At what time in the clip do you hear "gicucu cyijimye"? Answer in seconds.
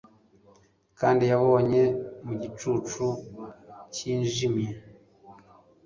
2.41-4.69